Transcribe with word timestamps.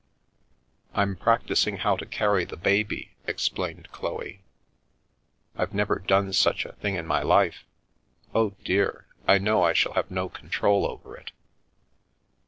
"I'm 0.95 1.15
practising 1.15 1.77
how 1.77 1.95
to 1.97 2.07
carry 2.07 2.43
the 2.43 2.57
baby," 2.57 3.11
explained 3.27 3.91
Chloe." 3.91 4.41
I've 5.55 5.75
never 5.75 5.99
done 5.99 6.33
such 6.33 6.65
a 6.65 6.73
thing 6.73 6.95
in 6.95 7.05
my 7.05 7.21
life. 7.21 7.65
Oh, 8.33 8.55
dear, 8.65 9.05
I 9.27 9.37
know 9.37 9.61
I 9.61 9.73
shall 9.73 9.93
have 9.93 10.09
no 10.09 10.27
control 10.27 10.87
over 10.87 11.15
it 11.17 11.31